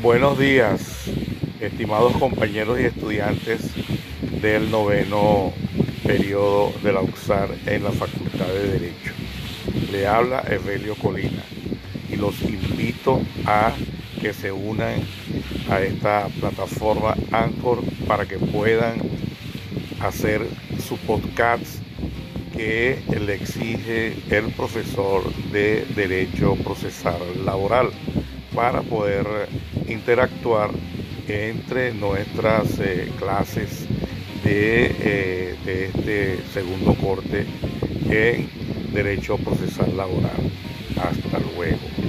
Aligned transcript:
Buenos 0.00 0.38
días, 0.38 1.10
estimados 1.60 2.16
compañeros 2.16 2.80
y 2.80 2.84
estudiantes 2.84 3.60
del 4.40 4.70
noveno 4.70 5.52
periodo 6.02 6.72
de 6.82 6.92
la 6.92 7.00
UXAR 7.02 7.50
en 7.66 7.84
la 7.84 7.90
Facultad 7.90 8.46
de 8.46 8.68
Derecho. 8.68 9.12
Le 9.92 10.06
habla 10.06 10.42
Evelio 10.48 10.94
Colina 10.94 11.42
y 12.10 12.16
los 12.16 12.40
invito 12.42 13.20
a 13.44 13.72
que 14.20 14.32
se 14.32 14.50
unan 14.50 15.02
a 15.68 15.80
esta 15.80 16.28
plataforma 16.40 17.14
Anchor 17.32 17.82
para 18.06 18.24
que 18.24 18.38
puedan 18.38 19.02
hacer 20.00 20.46
su 20.86 20.96
podcast 20.98 21.82
que 22.56 23.02
le 23.20 23.34
exige 23.34 24.14
el 24.30 24.52
profesor 24.52 25.22
de 25.52 25.84
Derecho 25.94 26.54
Procesal 26.56 27.44
Laboral 27.44 27.90
para 28.56 28.80
poder 28.80 29.26
interactuar 29.86 30.70
entre 31.28 31.92
nuestras 31.92 32.80
eh, 32.80 33.12
clases 33.18 33.86
de, 34.42 34.86
eh, 34.98 35.54
de 35.66 35.84
este 35.84 36.38
segundo 36.54 36.94
corte 36.94 37.44
en 38.08 38.48
Derecho 38.94 39.36
Procesal 39.36 39.94
Laboral. 39.94 40.50
Hasta 40.96 41.38
luego. 41.38 42.05